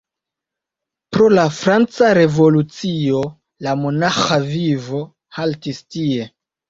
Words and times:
Pro 1.15 1.27
la 1.39 1.43
franca 1.57 2.09
revolucio, 2.19 3.21
la 3.67 3.77
monaĥa 3.85 4.41
vivo 4.49 5.03
haltis 5.39 5.85
tie. 5.97 6.27